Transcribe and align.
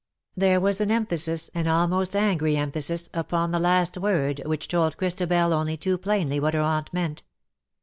There 0.35 0.59
was 0.59 0.81
an 0.81 0.89
emphasis— 0.89 1.51
an 1.53 1.67
almost 1.67 2.15
angry 2.15 2.57
em 2.57 2.71
phasis— 2.71 3.07
upon 3.13 3.51
the 3.51 3.59
last 3.59 3.99
word 3.99 4.41
which 4.47 4.67
told 4.67 4.97
Christabel 4.97 5.53
only 5.53 5.77
too 5.77 5.99
plainly 5.99 6.39
what 6.39 6.55
her 6.55 6.61
aunt 6.61 6.91
meant. 6.91 7.23